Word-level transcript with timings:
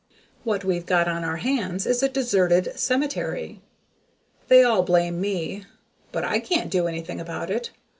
What 0.43 0.63
we've 0.65 0.87
got 0.87 1.07
on 1.07 1.23
our 1.23 1.35
hands 1.37 1.85
is 1.85 2.01
a 2.01 2.09
deserted 2.09 2.71
cemetery. 2.79 3.61
They 4.47 4.63
all 4.63 4.81
blame 4.81 5.21
me, 5.21 5.65
but 6.11 6.23
I 6.23 6.39
can't 6.39 6.71
do 6.71 6.87
anything 6.87 7.21
about 7.21 7.51
it. 7.51 7.69